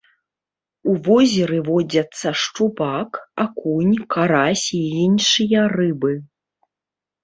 [0.93, 3.11] У возеры водзяцца шчупак,
[3.47, 6.21] акунь, карась і іншыя рыбы.